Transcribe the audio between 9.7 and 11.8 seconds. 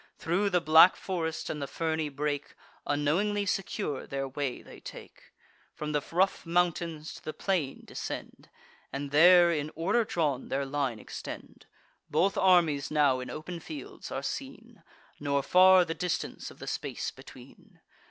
order drawn, their line extend.